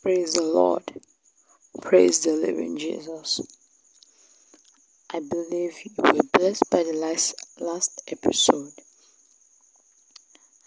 Praise 0.00 0.34
the 0.34 0.42
Lord. 0.42 0.84
Praise 1.82 2.20
the 2.20 2.30
living 2.30 2.78
Jesus. 2.78 3.40
I 5.12 5.18
believe 5.18 5.72
you 5.84 5.90
were 5.98 6.22
blessed 6.32 6.70
by 6.70 6.84
the 6.84 6.92
last 6.92 7.34
last 7.58 8.02
episode. 8.06 8.70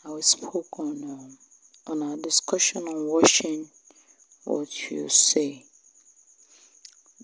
I 0.06 0.10
was 0.10 0.26
spoke 0.26 0.78
on 0.78 1.02
um, 1.04 1.38
on 1.88 2.04
our 2.04 2.18
discussion 2.18 2.84
on 2.84 3.08
washing 3.08 3.68
what 4.44 4.92
you 4.92 5.08
say. 5.08 5.64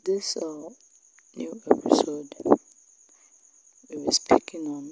This 0.06 0.38
uh, 0.38 0.70
new 1.36 1.62
episode 1.70 2.34
we 3.90 3.98
will 3.98 4.12
speaking 4.14 4.62
on 4.62 4.92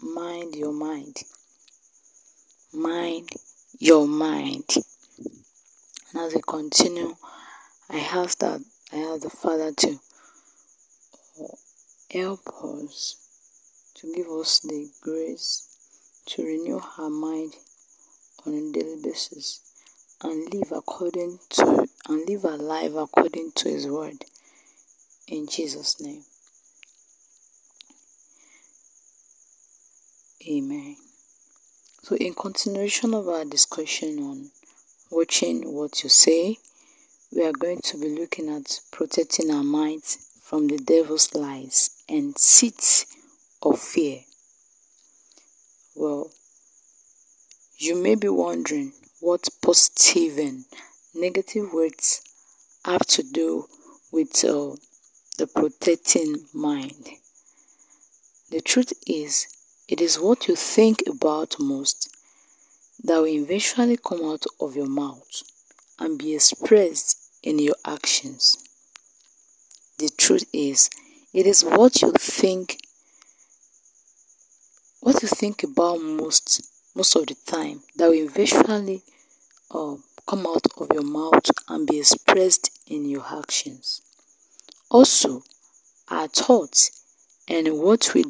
mind 0.00 0.54
your 0.54 0.72
mind. 0.72 1.24
Mind 2.72 3.30
your 3.80 4.06
mind. 4.06 4.76
As 6.20 6.34
we 6.34 6.42
continue, 6.46 7.16
I 7.88 8.00
ask 8.00 8.40
that 8.40 8.60
I 8.92 8.96
ask 8.98 9.22
the 9.22 9.30
Father 9.30 9.72
to 9.72 9.98
help 12.10 12.40
us, 12.62 13.16
to 13.94 14.12
give 14.14 14.26
us 14.26 14.60
the 14.60 14.90
grace 15.00 15.66
to 16.26 16.44
renew 16.44 16.78
our 16.98 17.08
mind 17.08 17.54
on 18.46 18.52
a 18.52 18.70
daily 18.70 19.00
basis 19.02 19.62
and 20.22 20.52
live 20.52 20.70
according 20.72 21.38
to 21.48 21.88
and 22.10 22.28
live 22.28 22.44
our 22.44 22.58
life 22.58 22.92
according 22.94 23.52
to 23.52 23.70
his 23.70 23.86
word. 23.86 24.26
In 25.26 25.46
Jesus 25.46 26.02
name. 26.02 26.24
Amen. 30.46 30.96
So 32.02 32.14
in 32.16 32.34
continuation 32.34 33.14
of 33.14 33.26
our 33.26 33.46
discussion 33.46 34.18
on 34.18 34.50
watching 35.10 35.74
what 35.74 36.02
you 36.02 36.08
say, 36.08 36.58
we 37.32 37.44
are 37.44 37.52
going 37.52 37.80
to 37.82 37.98
be 37.98 38.08
looking 38.08 38.48
at 38.48 38.80
protecting 38.90 39.50
our 39.50 39.64
minds 39.64 40.28
from 40.42 40.68
the 40.68 40.78
devil's 40.78 41.34
lies 41.34 42.02
and 42.08 42.38
seeds 42.38 43.06
of 43.62 43.78
fear. 43.78 44.20
Well, 45.94 46.30
you 47.76 47.94
may 48.00 48.14
be 48.14 48.28
wondering 48.28 48.92
what 49.20 49.48
positive 49.62 50.38
and 50.38 50.64
negative 51.14 51.72
words 51.72 52.22
have 52.84 53.06
to 53.06 53.22
do 53.22 53.66
with 54.12 54.44
uh, 54.44 54.76
the 55.38 55.46
protecting 55.46 56.46
mind. 56.52 57.08
The 58.50 58.60
truth 58.60 58.92
is, 59.06 59.46
it 59.88 60.00
is 60.00 60.18
what 60.18 60.48
you 60.48 60.56
think 60.56 61.02
about 61.06 61.56
most 61.58 62.08
that 63.04 63.18
will 63.18 63.26
eventually 63.26 63.96
come 63.96 64.24
out 64.24 64.44
of 64.60 64.76
your 64.76 64.88
mouth 64.88 65.42
and 65.98 66.18
be 66.18 66.34
expressed 66.34 67.16
in 67.42 67.58
your 67.58 67.76
actions. 67.84 68.58
The 69.98 70.10
truth 70.16 70.44
is, 70.52 70.90
it 71.32 71.46
is 71.46 71.64
what 71.64 72.02
you 72.02 72.12
think 72.12 72.78
what 75.00 75.22
you 75.22 75.28
think 75.28 75.62
about 75.62 76.00
most 76.00 76.60
most 76.94 77.16
of 77.16 77.26
the 77.26 77.36
time 77.46 77.80
that 77.96 78.08
will 78.08 78.14
eventually 78.14 79.02
uh, 79.70 79.94
come 80.26 80.46
out 80.46 80.66
of 80.78 80.88
your 80.92 81.04
mouth 81.04 81.50
and 81.68 81.86
be 81.86 81.98
expressed 82.00 82.70
in 82.86 83.08
your 83.08 83.24
actions. 83.30 84.02
Also, 84.90 85.42
our 86.08 86.28
thoughts 86.28 87.04
and 87.48 87.78
what 87.78 88.12
we 88.14 88.24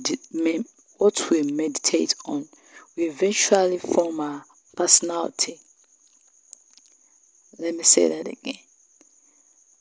what 0.98 1.28
we 1.30 1.42
meditate 1.42 2.14
on 2.26 2.46
will 2.96 3.04
eventually 3.04 3.78
form 3.78 4.20
our 4.20 4.44
personality. 4.76 5.58
Let 7.58 7.74
me 7.74 7.82
say 7.82 8.08
that 8.08 8.28
again. 8.28 8.58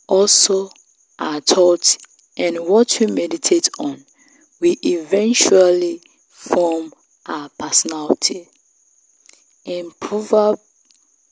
Also, 0.08 0.70
our 1.18 1.40
thoughts 1.40 1.98
and 2.38 2.58
what 2.68 2.98
we 3.00 3.08
meditate 3.08 3.70
on 3.80 4.06
will 4.60 4.76
eventually 4.84 6.02
form 6.30 6.92
our 7.26 7.50
personality. 7.58 8.48
In 9.66 9.92
Proverb, 10.00 10.60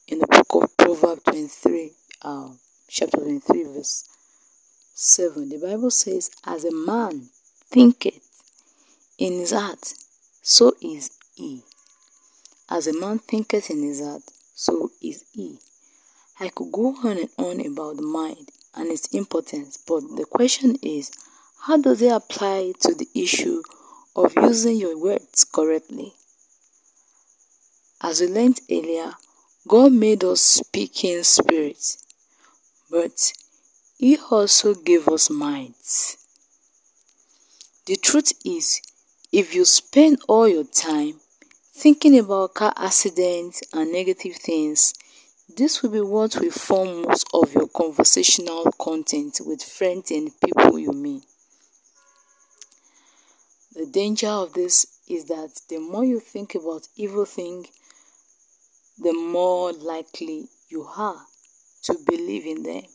in 0.08 0.20
the 0.20 0.28
book 0.28 0.64
of 0.64 0.78
Proverbs 0.78 1.24
23, 1.24 1.92
um, 2.22 2.60
chapter 2.88 3.18
23, 3.18 3.64
verse 3.64 4.08
7, 4.94 5.50
the 5.50 5.58
Bible 5.58 5.92
says, 5.92 6.30
As 6.46 6.64
a 6.64 6.74
man 6.74 7.30
thinketh 7.70 8.30
in 9.18 9.34
his 9.34 9.52
heart, 9.52 9.94
so 10.42 10.74
is 10.82 11.12
he. 11.36 11.64
As 12.70 12.86
a 12.86 12.94
man 12.94 13.20
thinketh 13.20 13.70
in 13.70 13.82
his 13.82 14.02
heart, 14.02 14.24
so 14.54 14.92
is 15.02 15.24
he. 15.32 15.60
I 16.40 16.50
could 16.50 16.72
go 16.72 16.96
on 17.04 17.18
and 17.18 17.30
on 17.38 17.66
about 17.66 17.96
the 17.96 18.04
mind 18.04 18.50
and 18.76 18.92
its 18.92 19.08
importance, 19.08 19.78
but 19.78 20.02
the 20.16 20.26
question 20.26 20.78
is, 20.82 21.12
how 21.62 21.78
does 21.78 22.02
it 22.02 22.12
apply 22.12 22.74
to 22.82 22.94
the 22.94 23.08
issue 23.16 23.64
of 24.16 24.34
using 24.36 24.76
your 24.76 24.98
words 24.98 25.46
correctly? 25.46 26.14
As 28.02 28.22
we 28.22 28.28
learned 28.28 28.60
earlier, 28.70 29.14
God 29.68 29.94
made 29.94 30.24
us 30.24 30.42
speaking 30.42 31.24
spirits, 31.24 32.06
but 32.92 33.34
He 33.98 34.18
also 34.30 34.76
gave 34.76 35.08
us 35.08 35.30
minds. 35.30 36.18
The 37.86 37.96
truth 37.96 38.34
is, 38.46 38.82
if 39.32 39.56
you 39.56 39.66
spend 39.66 40.20
all 40.28 40.48
your 40.48 40.66
time 40.66 41.22
Thinking 41.80 42.18
about 42.18 42.56
car 42.56 42.74
accidents 42.76 43.62
and 43.72 43.92
negative 43.92 44.38
things, 44.38 44.96
this 45.56 45.84
will 45.84 45.92
be 45.92 46.02
what 46.02 46.36
will 46.42 46.50
form 46.50 47.04
most 47.04 47.30
of 47.36 47.54
your 47.54 47.68
conversational 47.68 48.72
content 48.80 49.40
with 49.46 49.62
friends 49.62 50.10
and 50.10 50.32
people 50.42 50.80
you 50.80 50.92
meet. 50.92 51.24
The 53.76 53.86
danger 53.86 54.28
of 54.28 54.54
this 54.54 54.88
is 55.08 55.26
that 55.26 55.52
the 55.70 55.78
more 55.78 56.04
you 56.04 56.20
think 56.20 56.56
about 56.56 56.88
evil 56.96 57.26
things, 57.26 57.68
the 58.98 59.14
more 59.14 59.72
likely 59.72 60.48
you 60.70 60.90
are 60.98 61.28
to 61.84 61.96
believe 62.08 62.48
in 62.48 62.64
them, 62.64 62.86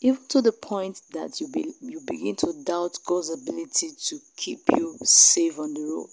even 0.00 0.26
to 0.30 0.42
the 0.42 0.50
point 0.50 1.02
that 1.12 1.40
you, 1.40 1.46
be, 1.46 1.72
you 1.80 2.00
begin 2.04 2.34
to 2.34 2.52
doubt 2.64 2.98
God's 3.06 3.30
ability 3.30 3.90
to 4.06 4.18
keep 4.36 4.62
you 4.76 4.96
safe 5.04 5.56
on 5.60 5.72
the 5.72 5.82
road 5.82 6.08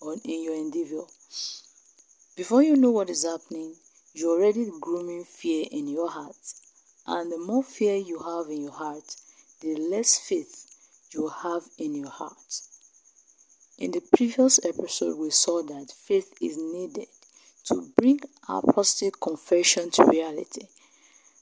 or 0.00 0.14
in 0.24 0.44
your 0.44 0.54
endeavor. 0.54 1.02
Before 2.36 2.62
you 2.62 2.76
know 2.76 2.90
what 2.90 3.10
is 3.10 3.24
happening, 3.24 3.76
you're 4.14 4.38
already 4.38 4.70
grooming 4.80 5.24
fear 5.24 5.66
in 5.70 5.88
your 5.88 6.10
heart. 6.10 6.54
And 7.06 7.32
the 7.32 7.38
more 7.38 7.62
fear 7.62 7.96
you 7.96 8.18
have 8.20 8.50
in 8.50 8.62
your 8.62 8.72
heart, 8.72 9.16
the 9.60 9.76
less 9.76 10.18
faith 10.18 10.66
you 11.12 11.28
have 11.28 11.62
in 11.78 11.94
your 11.94 12.10
heart. 12.10 12.60
In 13.78 13.90
the 13.90 14.00
previous 14.00 14.64
episode, 14.64 15.18
we 15.18 15.30
saw 15.30 15.62
that 15.62 15.92
faith 15.92 16.32
is 16.40 16.56
needed 16.56 17.08
to 17.64 17.90
bring 17.96 18.20
our 18.48 18.62
positive 18.62 19.20
confession 19.20 19.90
to 19.92 20.04
reality. 20.04 20.68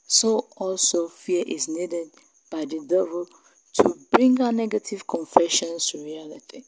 So, 0.06 0.46
also, 0.56 1.08
fear 1.08 1.44
is 1.46 1.68
needed 1.68 2.08
by 2.50 2.64
the 2.64 2.84
devil 2.88 3.26
to 3.74 3.94
bring 4.10 4.40
our 4.40 4.52
negative 4.52 5.06
confessions 5.06 5.86
to 5.90 6.02
reality. 6.02 6.64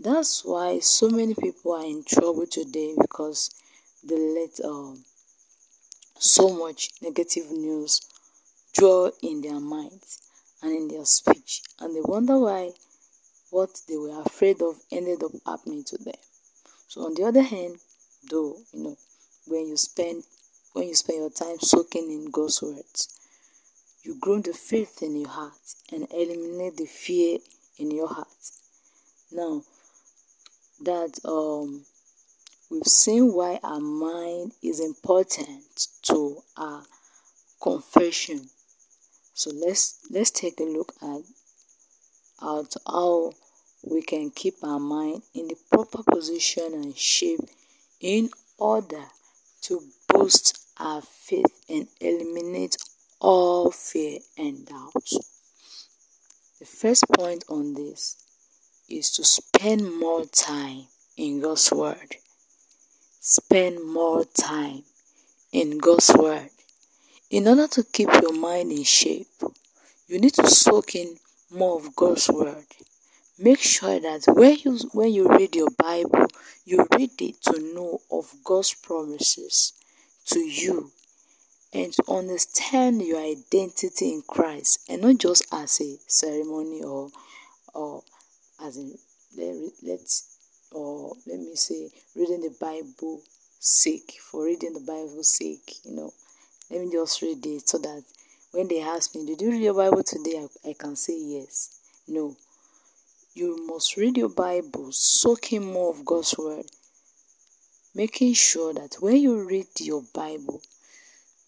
That's 0.00 0.44
why 0.44 0.78
so 0.78 1.10
many 1.10 1.34
people 1.34 1.72
are 1.72 1.84
in 1.84 2.04
trouble 2.04 2.46
today 2.46 2.94
because 3.00 3.50
they 4.04 4.16
let 4.16 4.60
um, 4.64 5.04
so 6.16 6.50
much 6.50 6.90
negative 7.02 7.50
news 7.50 8.00
draw 8.72 9.10
in 9.22 9.40
their 9.40 9.58
minds 9.58 10.20
and 10.62 10.72
in 10.72 10.86
their 10.86 11.04
speech, 11.04 11.62
and 11.80 11.96
they 11.96 12.00
wonder 12.00 12.38
why 12.38 12.70
what 13.50 13.70
they 13.88 13.96
were 13.96 14.22
afraid 14.22 14.62
of 14.62 14.76
ended 14.92 15.24
up 15.24 15.32
happening 15.44 15.82
to 15.82 15.98
them. 15.98 16.14
So, 16.86 17.04
on 17.04 17.14
the 17.14 17.24
other 17.24 17.42
hand, 17.42 17.78
though, 18.30 18.56
you 18.72 18.82
know, 18.84 18.96
when 19.48 19.66
you 19.66 19.76
spend 19.76 20.22
when 20.74 20.86
you 20.86 20.94
spend 20.94 21.18
your 21.18 21.30
time 21.30 21.58
soaking 21.58 22.08
in 22.08 22.30
God's 22.30 22.62
words, 22.62 23.18
you 24.04 24.14
grow 24.20 24.38
the 24.38 24.52
faith 24.52 25.02
in 25.02 25.16
your 25.16 25.28
heart 25.28 25.74
and 25.92 26.06
eliminate 26.12 26.76
the 26.76 26.86
fear 26.86 27.38
in 27.78 27.90
your 27.90 28.08
heart. 28.08 28.28
Now, 29.32 29.64
that 30.80 31.18
um, 31.24 31.84
we've 32.70 32.86
seen 32.86 33.32
why 33.32 33.58
our 33.62 33.80
mind 33.80 34.52
is 34.62 34.80
important 34.80 35.88
to 36.02 36.42
our 36.56 36.82
confession. 37.60 38.48
So 39.34 39.50
let's 39.54 40.00
let's 40.10 40.30
take 40.30 40.60
a 40.60 40.64
look 40.64 40.92
at, 41.02 41.22
at 42.42 42.74
how 42.86 43.32
we 43.82 44.02
can 44.02 44.30
keep 44.30 44.54
our 44.62 44.80
mind 44.80 45.22
in 45.34 45.48
the 45.48 45.56
proper 45.70 46.02
position 46.02 46.74
and 46.74 46.96
shape 46.96 47.40
in 48.00 48.30
order 48.58 49.04
to 49.62 49.82
boost 50.08 50.58
our 50.78 51.02
faith 51.02 51.64
and 51.68 51.88
eliminate 52.00 52.76
all 53.20 53.70
fear 53.70 54.18
and 54.36 54.66
doubt. 54.66 55.10
The 56.58 56.66
first 56.66 57.04
point 57.08 57.44
on 57.48 57.74
this 57.74 58.16
is 58.88 59.10
to 59.12 59.24
spend 59.24 59.98
more 59.98 60.24
time 60.26 60.84
in 61.16 61.40
God's 61.40 61.70
Word. 61.72 62.16
Spend 63.20 63.84
more 63.84 64.24
time 64.24 64.84
in 65.52 65.78
God's 65.78 66.10
Word. 66.16 66.50
in 67.30 67.46
order 67.46 67.66
to 67.68 67.82
keep 67.84 68.08
your 68.22 68.32
mind 68.32 68.72
in 68.72 68.84
shape, 68.84 69.28
you 70.06 70.18
need 70.18 70.32
to 70.34 70.46
soak 70.48 70.94
in 70.94 71.16
more 71.50 71.78
of 71.78 71.94
God's 71.94 72.28
word. 72.28 72.64
Make 73.38 73.60
sure 73.60 74.00
that 74.00 74.24
when 74.28 74.56
you 74.64 74.78
when 74.92 75.12
you 75.12 75.28
read 75.28 75.54
your 75.54 75.70
Bible, 75.78 76.26
you 76.64 76.86
read 76.96 77.20
it 77.20 77.40
to 77.42 77.60
know 77.74 78.00
of 78.10 78.34
God's 78.44 78.74
promises 78.74 79.72
to 80.26 80.40
you 80.40 80.90
and 81.72 81.92
to 81.92 82.02
understand 82.08 83.02
your 83.02 83.20
identity 83.20 84.12
in 84.14 84.22
Christ 84.26 84.80
and 84.88 85.02
not 85.02 85.18
just 85.18 85.46
as 85.52 85.80
a 85.80 85.98
ceremony 86.06 86.82
or 86.82 87.10
or 87.74 88.02
as 88.64 88.76
in 88.76 88.98
let, 89.36 89.54
let's 89.82 90.36
or 90.72 91.14
let 91.26 91.38
me 91.38 91.54
say 91.54 91.88
reading 92.14 92.42
the 92.42 92.54
Bible 92.60 93.22
sake 93.58 94.14
for 94.20 94.44
reading 94.44 94.72
the 94.72 94.80
Bible 94.80 95.22
sake, 95.22 95.74
you 95.84 95.94
know. 95.94 96.12
Let 96.70 96.82
me 96.82 96.92
just 96.92 97.22
read 97.22 97.44
it 97.46 97.68
so 97.68 97.78
that 97.78 98.04
when 98.52 98.68
they 98.68 98.80
ask 98.80 99.14
me, 99.14 99.24
Did 99.26 99.40
you 99.40 99.50
read 99.50 99.62
your 99.62 99.74
Bible 99.74 100.02
today? 100.02 100.46
I, 100.64 100.70
I 100.70 100.74
can 100.78 100.96
say 100.96 101.18
yes. 101.18 101.80
No. 102.06 102.36
You 103.34 103.66
must 103.66 103.96
read 103.96 104.16
your 104.16 104.30
Bible, 104.30 104.90
soaking 104.90 105.64
more 105.64 105.90
of 105.90 106.04
God's 106.04 106.36
word, 106.36 106.66
making 107.94 108.34
sure 108.34 108.74
that 108.74 108.96
when 109.00 109.16
you 109.16 109.46
read 109.46 109.68
your 109.78 110.02
Bible, 110.12 110.60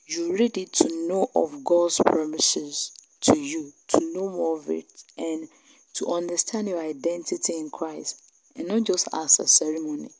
you 0.07 0.35
read 0.37 0.57
it 0.57 0.73
to 0.75 1.09
know 1.09 1.31
of 1.35 1.65
God's 1.65 2.01
promises 2.05 2.93
to 3.23 3.39
you, 3.39 3.73
to 3.89 4.01
know 4.15 4.29
more 4.29 4.59
of 4.59 4.71
it, 4.71 4.87
and 5.19 5.49
to 5.95 6.13
understand 6.13 6.69
your 6.69 6.81
identity 6.81 7.59
in 7.59 7.71
Christ, 7.71 8.21
and 8.57 8.69
not 8.69 8.85
just 8.85 9.09
as 9.13 9.39
a 9.39 9.47
ceremony. 9.47 10.11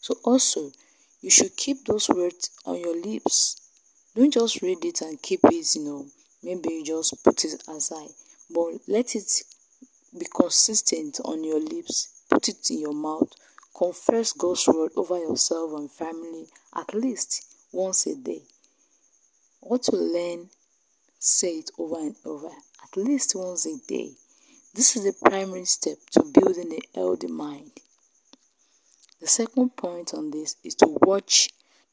So, 0.00 0.16
also, 0.24 0.70
you 1.20 1.30
should 1.30 1.56
keep 1.56 1.84
those 1.84 2.08
words 2.08 2.50
on 2.66 2.78
your 2.78 3.00
lips. 3.00 3.60
Don't 4.14 4.32
just 4.32 4.62
read 4.62 4.84
it 4.84 5.00
and 5.00 5.20
keep 5.20 5.40
it, 5.44 5.74
you 5.74 5.84
know, 5.84 6.06
maybe 6.42 6.74
you 6.74 6.84
just 6.84 7.24
put 7.24 7.44
it 7.44 7.62
aside, 7.68 8.10
but 8.50 8.80
let 8.86 9.14
it 9.16 9.42
be 10.16 10.26
consistent 10.34 11.20
on 11.24 11.42
your 11.42 11.60
lips, 11.60 12.22
put 12.30 12.48
it 12.48 12.70
in 12.70 12.80
your 12.80 12.92
mouth, 12.92 13.32
confess 13.76 14.32
God's 14.32 14.68
word 14.68 14.92
over 14.96 15.18
yourself 15.18 15.72
and 15.72 15.90
family 15.90 16.46
at 16.76 16.94
least 16.94 17.44
once 17.72 18.06
a 18.06 18.14
day. 18.14 18.42
What 19.60 19.82
to 19.84 19.96
learn, 19.96 20.50
say 21.18 21.58
it 21.58 21.70
over 21.78 21.96
and 21.96 22.14
over, 22.24 22.48
at 22.48 22.96
least 22.96 23.34
once 23.34 23.66
a 23.66 23.76
day. 23.88 24.10
This 24.74 24.96
is 24.96 25.04
the 25.04 25.12
primary 25.30 25.66
step 25.66 25.98
to 26.10 26.24
building 26.24 26.72
a 26.72 26.98
healthy 26.98 27.28
mind. 27.28 27.70
The 29.20 29.28
second 29.28 29.76
point 29.76 30.12
on 30.12 30.32
this 30.32 30.56
is 30.64 30.74
to 30.76 30.88
watch 30.88 31.48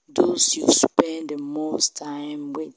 those 0.10 0.56
you 0.56 0.68
spend 0.68 1.30
the 1.30 1.38
most 1.38 1.96
time 1.96 2.54
with. 2.54 2.74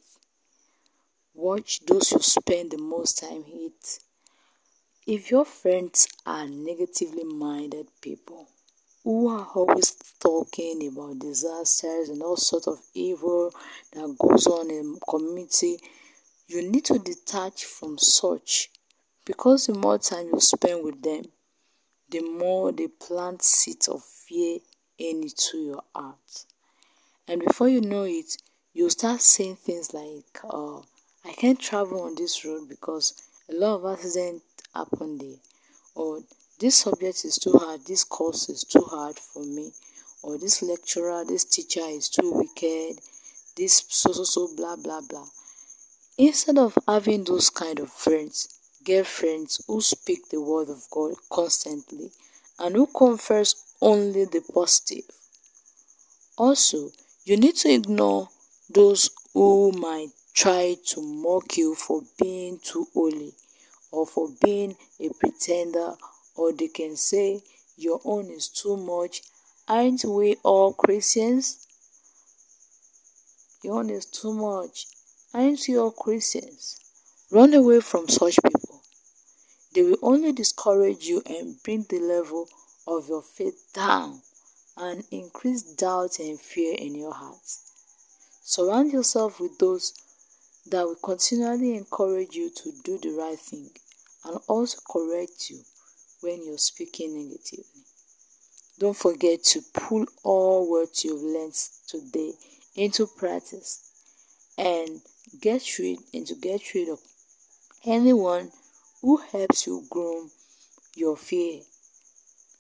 Watch 1.32 1.80
those 1.86 2.12
you 2.12 2.18
spend 2.18 2.72
the 2.72 2.76
most 2.76 3.18
time 3.18 3.44
with. 3.50 3.98
If 5.06 5.30
your 5.30 5.46
friends 5.46 6.06
are 6.26 6.46
negatively 6.48 7.24
minded 7.24 7.86
people, 8.02 8.48
who 9.04 9.28
are 9.28 9.48
always 9.54 9.96
talking 10.20 10.86
about 10.86 11.18
disasters 11.18 12.10
and 12.10 12.22
all 12.22 12.36
sorts 12.36 12.66
of 12.66 12.78
evil 12.92 13.54
that 13.94 14.16
goes 14.18 14.46
on 14.48 14.70
in 14.70 14.98
community 15.08 15.78
you 16.46 16.70
need 16.70 16.84
to 16.84 16.98
detach 16.98 17.64
from 17.64 17.96
such 17.96 18.68
because 19.24 19.66
the 19.66 19.74
more 19.74 19.98
time 19.98 20.28
you 20.32 20.40
spend 20.40 20.84
with 20.84 21.02
them 21.02 21.24
the 22.10 22.20
more 22.20 22.70
they 22.70 22.88
plant 22.88 23.42
seeds 23.42 23.88
of 23.88 24.02
fear 24.04 24.58
into 24.98 25.58
your 25.58 25.82
heart. 25.94 26.44
And 27.26 27.40
before 27.40 27.68
you 27.68 27.80
know 27.80 28.04
it 28.04 28.36
you 28.72 28.90
start 28.90 29.20
saying 29.20 29.56
things 29.56 29.94
like 29.94 30.40
oh, 30.44 30.84
i 31.24 31.32
can't 31.32 31.58
travel 31.58 32.02
on 32.02 32.14
this 32.16 32.44
road 32.44 32.68
because 32.68 33.14
a 33.50 33.54
lot 33.54 33.76
of 33.76 33.98
accidents 33.98 34.44
happen 34.74 35.18
there. 35.18 35.36
Or 35.94 36.20
this 36.58 36.76
subject 36.76 37.24
is 37.24 37.38
too 37.38 37.52
hard, 37.52 37.86
this 37.86 38.04
course 38.04 38.48
is 38.48 38.64
too 38.64 38.82
hard 38.82 39.18
for 39.18 39.44
me, 39.44 39.72
or 40.22 40.38
this 40.38 40.62
lecturer, 40.62 41.24
this 41.24 41.44
teacher 41.44 41.86
is 41.86 42.08
too 42.08 42.32
wicked, 42.32 43.00
this 43.56 43.84
so 43.88 44.12
so 44.12 44.24
so 44.24 44.54
blah 44.56 44.76
blah 44.76 45.00
blah. 45.08 45.26
Instead 46.16 46.58
of 46.58 46.76
having 46.86 47.24
those 47.24 47.50
kind 47.50 47.78
of 47.80 47.90
friends, 47.90 48.60
get 48.84 49.06
friends 49.06 49.62
who 49.66 49.80
speak 49.80 50.28
the 50.28 50.40
word 50.40 50.68
of 50.68 50.84
God 50.90 51.14
constantly 51.30 52.10
and 52.58 52.74
who 52.76 52.86
confess 52.86 53.54
only 53.80 54.24
the 54.24 54.42
positive. 54.52 55.04
Also, 56.36 56.90
you 57.24 57.36
need 57.36 57.56
to 57.56 57.72
ignore 57.72 58.28
those 58.68 59.10
who 59.32 59.72
might 59.72 60.08
try 60.34 60.76
to 60.86 61.00
mock 61.00 61.56
you 61.56 61.74
for 61.74 62.02
being 62.20 62.58
too 62.62 62.86
holy 62.92 63.32
or 63.90 64.06
for 64.06 64.28
being 64.42 64.76
a 65.00 65.08
pretender 65.20 65.94
or 66.36 66.52
they 66.52 66.68
can 66.68 66.96
say, 66.96 67.42
Your 67.76 68.00
own 68.04 68.30
is 68.30 68.48
too 68.48 68.76
much. 68.76 69.22
Aren't 69.68 70.04
we 70.04 70.36
all 70.42 70.72
Christians? 70.72 71.66
Your 73.62 73.78
own 73.78 73.90
is 73.90 74.04
too 74.06 74.34
much. 74.34 74.86
Aren't 75.32 75.64
we 75.68 75.78
all 75.78 75.90
Christians? 75.90 76.80
Run 77.30 77.54
away 77.54 77.80
from 77.80 78.08
such 78.08 78.38
people. 78.42 78.73
They 79.74 79.82
will 79.82 79.98
only 80.02 80.30
discourage 80.30 81.06
you 81.06 81.20
and 81.26 81.60
bring 81.64 81.86
the 81.88 81.98
level 81.98 82.48
of 82.86 83.08
your 83.08 83.22
faith 83.22 83.72
down 83.74 84.22
and 84.76 85.04
increase 85.10 85.62
doubt 85.62 86.20
and 86.20 86.40
fear 86.40 86.76
in 86.78 86.94
your 86.94 87.12
heart. 87.12 87.42
Surround 88.44 88.92
yourself 88.92 89.40
with 89.40 89.58
those 89.58 89.92
that 90.70 90.84
will 90.86 90.94
continually 90.94 91.74
encourage 91.74 92.36
you 92.36 92.50
to 92.50 92.72
do 92.84 92.98
the 92.98 93.10
right 93.10 93.38
thing 93.38 93.70
and 94.24 94.38
also 94.46 94.78
correct 94.88 95.50
you 95.50 95.60
when 96.20 96.44
you're 96.44 96.56
speaking 96.56 97.16
negatively. 97.16 97.82
Don't 98.78 98.96
forget 98.96 99.42
to 99.44 99.60
pull 99.72 100.06
all 100.22 100.70
what 100.70 101.02
you've 101.02 101.22
learned 101.22 101.54
today 101.88 102.32
into 102.76 103.08
practice 103.08 103.90
and 104.56 105.00
get 105.40 105.78
rid 105.78 105.98
and 106.12 106.26
to 106.28 106.34
get 106.36 106.74
rid 106.74 106.88
of 106.88 107.00
anyone 107.84 108.52
who 109.04 109.18
helps 109.18 109.66
you 109.66 109.84
groom 109.90 110.30
your 110.96 111.14
fear. 111.14 111.60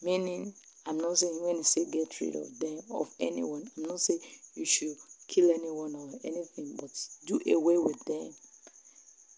Meaning, 0.02 0.52
I'm 0.86 0.98
not 0.98 1.16
saying 1.16 1.40
when 1.42 1.56
you 1.56 1.62
say 1.62 1.86
get 1.90 2.20
rid 2.20 2.36
of 2.36 2.58
them 2.60 2.80
of 2.92 3.08
anyone, 3.18 3.64
I'm 3.78 3.84
not 3.84 4.00
saying 4.00 4.20
you 4.54 4.66
should 4.66 4.94
kill 5.26 5.50
anyone 5.50 5.94
or 5.94 6.10
anything, 6.22 6.76
but 6.78 6.90
do 7.26 7.40
away 7.50 7.78
with 7.78 8.04
them. 8.04 8.30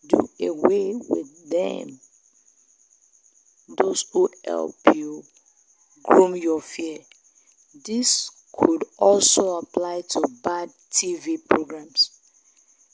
Do 0.08 0.28
away 0.48 0.94
with 1.08 1.48
them 1.48 2.00
those 3.78 4.04
who 4.12 4.28
help 4.44 4.74
you 4.92 5.22
groom 6.02 6.34
your 6.34 6.60
fear. 6.60 6.98
This 7.84 8.32
could 8.52 8.82
also 8.98 9.58
apply 9.58 10.02
to 10.10 10.28
bad 10.42 10.70
TV 10.90 11.38
programs 11.48 12.18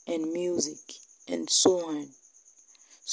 and 0.07 0.31
music 0.31 0.77
and 1.27 1.49
so 1.49 1.71
on. 1.89 2.09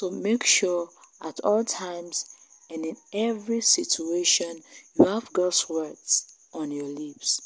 So 0.00 0.11
make 0.11 0.47
sure 0.47 0.88
at 1.23 1.40
all 1.40 1.62
times 1.62 2.25
and 2.71 2.87
in 2.87 2.97
every 3.12 3.61
situation 3.61 4.62
you 4.99 5.04
have 5.04 5.30
God's 5.35 5.69
words 5.69 6.38
on 6.54 6.71
your 6.71 6.87
lips. 6.87 7.42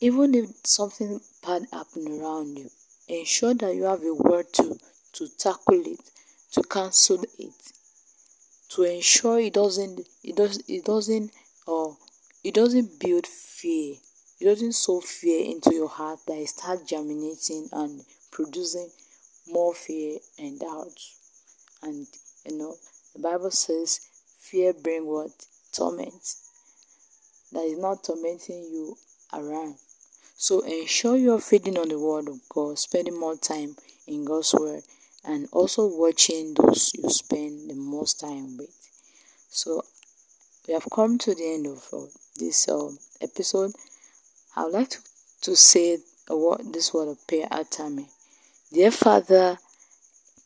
Even 0.00 0.34
if 0.34 0.50
something 0.64 1.20
bad 1.46 1.68
happens 1.72 2.08
around 2.20 2.58
you, 2.58 2.70
ensure 3.06 3.54
that 3.54 3.72
you 3.72 3.84
have 3.84 4.02
a 4.02 4.12
word 4.12 4.52
to, 4.54 4.80
to 5.12 5.28
tackle 5.38 5.86
it, 5.86 6.00
to 6.50 6.62
cancel 6.64 7.22
it 7.38 7.54
to 8.70 8.82
ensure 8.82 9.38
it 9.38 9.54
doesn't 9.54 10.08
it 10.24 10.34
does 10.34 10.60
it 10.68 10.84
doesn't 10.84 11.30
or 11.68 11.96
it 12.42 12.52
doesn't 12.52 12.98
build 12.98 13.26
fear 13.26 13.94
it 14.40 14.44
doesn't 14.44 14.72
sow 14.72 15.00
fear 15.00 15.44
into 15.50 15.72
your 15.72 15.88
heart 15.88 16.18
that 16.26 16.36
it 16.36 16.48
start 16.48 16.84
germinating 16.84 17.68
and 17.72 18.02
producing 18.30 18.90
more 19.50 19.74
fear 19.74 20.18
and 20.38 20.60
doubt 20.60 20.98
and 21.82 22.06
you 22.44 22.56
know 22.56 22.74
the 23.14 23.20
bible 23.20 23.50
says 23.50 24.00
fear 24.38 24.72
bring 24.72 25.06
what 25.06 25.30
torment 25.72 26.34
that 27.52 27.64
is 27.64 27.78
not 27.78 28.04
tormenting 28.04 28.62
you 28.70 28.96
around 29.32 29.76
so 30.36 30.60
ensure 30.60 31.16
you're 31.16 31.40
feeding 31.40 31.78
on 31.78 31.88
the 31.88 31.98
word 31.98 32.28
of 32.28 32.40
god 32.48 32.78
spending 32.78 33.18
more 33.18 33.36
time 33.36 33.74
in 34.06 34.24
god's 34.24 34.54
word 34.54 34.82
and 35.24 35.48
also 35.52 35.86
watching 35.86 36.54
those 36.54 36.90
you 36.94 37.08
spend 37.10 37.70
the 37.70 37.74
most 37.74 38.20
time 38.20 38.56
with. 38.56 38.74
So, 39.50 39.84
we 40.66 40.74
have 40.74 40.86
come 40.92 41.18
to 41.18 41.34
the 41.34 41.54
end 41.54 41.66
of 41.66 41.86
uh, 41.92 42.06
this 42.36 42.68
uh, 42.68 42.90
episode. 43.20 43.72
I 44.56 44.64
would 44.64 44.72
like 44.72 44.90
to, 44.90 44.98
to 45.42 45.56
say 45.56 45.98
a 46.28 46.36
word, 46.36 46.72
this 46.72 46.92
word 46.92 47.08
of 47.08 47.26
prayer 47.26 47.48
after 47.50 47.88
me. 47.88 48.08
Dear 48.70 48.90
Father, 48.90 49.58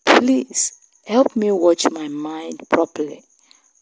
please 0.05 0.75
help 1.09 1.35
me 1.35 1.51
watch 1.51 1.91
my 1.91 2.07
mind 2.07 2.61
properly. 2.69 3.25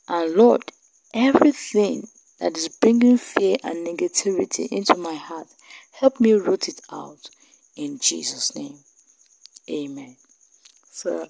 And 0.08 0.34
Lord, 0.34 0.72
everything 1.12 2.08
that 2.38 2.56
is 2.56 2.68
bringing 2.68 3.18
fear 3.18 3.58
and 3.62 3.86
negativity 3.86 4.66
into 4.68 4.94
my 4.94 5.12
heart, 5.14 5.48
help 5.92 6.20
me 6.20 6.32
root 6.32 6.68
it 6.68 6.80
out 6.90 7.28
in 7.76 7.98
Jesus' 8.00 8.56
name. 8.56 8.78
Amen. 9.68 10.16
So, 10.90 11.26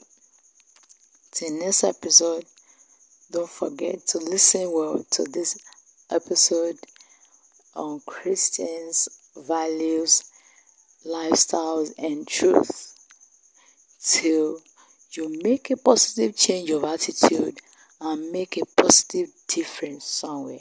till 1.33 1.59
next 1.59 1.83
episode, 1.83 2.45
don't 3.33 3.51
forget 3.51 4.07
to 4.09 4.19
listen 4.19 4.71
well 4.73 5.05
to 5.11 5.25
this 5.25 5.59
episode 6.13 6.77
on 7.75 8.03
Christians' 8.07 9.09
values, 9.37 10.23
lifestyles, 11.05 11.91
and 11.99 12.29
truth. 12.29 12.90
Till 14.03 14.61
you 15.13 15.41
make 15.43 15.71
a 15.71 15.77
positive 15.77 16.37
change 16.37 16.71
of 16.71 16.85
attitude 16.85 17.61
and 18.01 18.33
make 18.33 18.57
a 18.57 18.65
positive 18.81 19.29
difference 19.47 20.05
somewhere. 20.05 20.61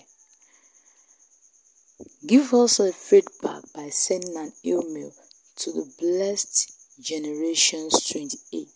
Give 2.26 2.54
us 2.54 2.80
a 2.80 2.92
feedback 2.92 3.64
by 3.74 3.90
sending 3.90 4.38
an 4.38 4.52
email 4.66 5.12
to 5.58 5.72
the 5.72 5.92
blessed 6.00 6.72
generations 7.02 8.10
28 8.10 8.68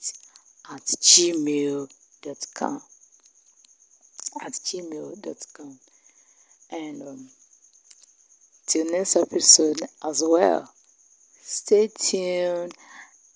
at 0.71 0.81
gmail.com 0.81 2.81
at 4.41 4.53
gmail.com 4.53 5.79
and 6.71 7.01
um, 7.03 7.27
till 8.65 8.91
next 8.91 9.15
episode 9.15 9.81
as 10.03 10.23
well. 10.25 10.73
Stay 11.41 11.87
tuned 11.87 12.73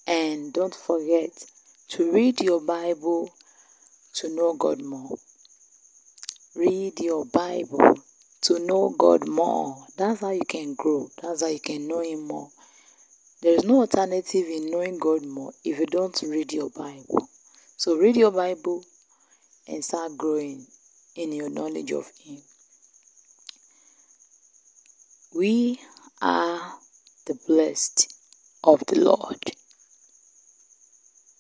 and 0.08 0.54
don't 0.54 0.76
forget 0.76 1.46
to 1.88 2.12
read 2.12 2.42
your 2.42 2.62
bible 2.62 3.30
to 4.14 4.34
know 4.36 4.54
god 4.54 4.82
more 4.82 5.18
read 6.56 7.00
your 7.00 7.26
bible 7.26 7.96
to 8.42 8.58
know 8.60 8.96
god 8.98 9.28
more 9.28 9.86
that's 9.98 10.22
how 10.22 10.32
you 10.32 10.46
can 10.48 10.74
grow 10.74 11.10
that's 11.22 11.42
how 11.42 11.48
you 11.48 11.60
can 11.60 11.88
know 11.88 12.02
him 12.02 12.28
more 12.28 12.50
there 13.40 13.54
is 13.54 13.66
no 13.66 13.82
alternative 13.82 14.48
in 14.48 14.72
knowing 14.72 14.98
God 14.98 15.24
more 15.24 15.54
if 15.64 15.78
you 15.80 15.86
don't 15.86 16.20
read 16.24 16.52
your 16.54 16.72
Bible. 16.72 17.30
So 17.76 17.96
read 17.96 18.18
your 18.18 18.32
Bible 18.32 18.84
and 19.68 19.86
start 19.86 20.18
growing 20.18 20.66
in 21.16 21.32
your 21.32 21.50
knowledge 21.50 21.92
of 21.92 22.12
Him. 22.20 22.42
We 25.36 25.80
are 26.20 26.80
the 27.28 27.38
blessed 27.48 28.12
of 28.64 28.84
the 28.88 29.02
Lord. 29.02 29.52